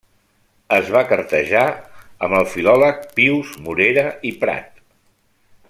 [0.77, 1.65] Es va cartejar
[2.27, 4.85] amb el filòleg Pius Morera i Prat.